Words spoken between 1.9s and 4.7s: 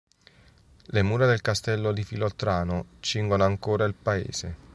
di Filottrano cingono, ancora, il paese.